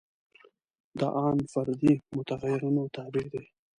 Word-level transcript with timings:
دا 0.99 1.07
ان 1.25 1.37
فردي 1.51 1.93
متغیرونو 2.15 2.83
تابع 2.95 3.25
دي. 3.33 3.43